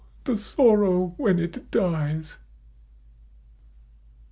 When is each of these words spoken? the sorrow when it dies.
the 0.23 0.35
sorrow 0.35 1.13
when 1.17 1.37
it 1.37 1.69
dies. 1.69 2.39